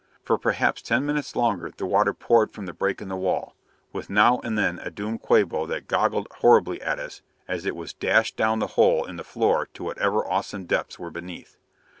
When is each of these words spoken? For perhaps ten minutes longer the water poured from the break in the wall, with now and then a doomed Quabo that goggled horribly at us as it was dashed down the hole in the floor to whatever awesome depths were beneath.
For 0.23 0.39
perhaps 0.39 0.81
ten 0.81 1.05
minutes 1.05 1.35
longer 1.35 1.69
the 1.77 1.85
water 1.85 2.11
poured 2.11 2.49
from 2.51 2.65
the 2.65 2.73
break 2.73 3.03
in 3.03 3.07
the 3.07 3.15
wall, 3.15 3.53
with 3.93 4.09
now 4.09 4.39
and 4.43 4.57
then 4.57 4.79
a 4.79 4.89
doomed 4.89 5.21
Quabo 5.21 5.67
that 5.67 5.87
goggled 5.87 6.27
horribly 6.39 6.81
at 6.81 6.97
us 6.97 7.21
as 7.47 7.67
it 7.67 7.75
was 7.75 7.93
dashed 7.93 8.35
down 8.35 8.57
the 8.57 8.65
hole 8.73 9.05
in 9.05 9.17
the 9.17 9.23
floor 9.23 9.67
to 9.75 9.83
whatever 9.83 10.25
awesome 10.27 10.65
depths 10.65 10.97
were 10.97 11.11
beneath. 11.11 11.55